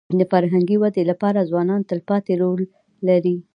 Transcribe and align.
د 0.19 0.21
فرهنګي 0.31 0.77
ودي 0.79 1.03
لپاره 1.11 1.47
ځوانان 1.49 1.81
تلپاتې 1.89 2.33
رول 2.41 2.61
لري. 3.07 3.35